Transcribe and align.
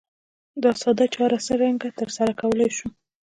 دا 0.63 0.71
ساده 0.81 1.05
چاره 1.15 1.37
څرنګه 1.45 1.89
ترسره 1.99 2.33
کولای 2.41 2.69
شو؟ 2.77 2.87